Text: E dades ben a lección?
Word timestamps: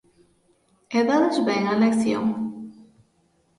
E 0.97 0.99
dades 1.09 1.37
ben 1.47 1.63
a 1.73 1.75
lección? 1.83 2.25